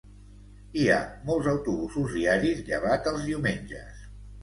[0.83, 0.97] Hi ha
[1.27, 4.07] molts autobusos diaris llevat els diumenges.